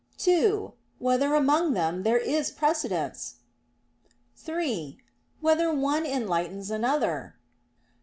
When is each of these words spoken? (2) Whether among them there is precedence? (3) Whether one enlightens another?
(2) 0.17 0.73
Whether 0.97 1.35
among 1.35 1.73
them 1.73 2.01
there 2.01 2.17
is 2.17 2.49
precedence? 2.49 3.35
(3) 4.35 4.97
Whether 5.41 5.71
one 5.71 6.07
enlightens 6.07 6.71
another? 6.71 7.35